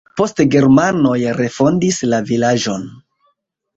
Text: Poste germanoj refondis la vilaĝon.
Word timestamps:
Poste 0.19 0.45
germanoj 0.55 1.19
refondis 1.41 1.99
la 2.15 2.23
vilaĝon. 2.31 2.89